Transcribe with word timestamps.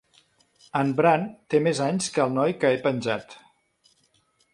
En 0.79 0.93
Bran 0.99 1.25
té 1.53 1.59
més 1.67 1.81
anys 1.87 2.07
que 2.15 2.23
el 2.25 2.33
noi 2.39 2.55
que 2.63 2.73
he 2.77 2.81
penjat. 2.87 3.37